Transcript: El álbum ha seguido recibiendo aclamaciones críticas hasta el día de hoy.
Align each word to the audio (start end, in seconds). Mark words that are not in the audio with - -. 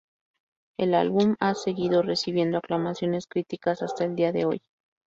El 0.79 0.95
álbum 0.95 1.35
ha 1.39 1.53
seguido 1.53 2.01
recibiendo 2.01 2.57
aclamaciones 2.57 3.27
críticas 3.27 3.83
hasta 3.83 4.03
el 4.05 4.15
día 4.15 4.31
de 4.31 4.45
hoy. 4.45 4.61